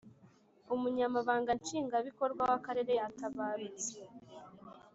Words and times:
Umunyamabanga 0.75 1.51
Nshingabikorwa 1.61 2.41
w 2.49 2.51
Akarere 2.57 2.91
yatabarutse 2.99 3.91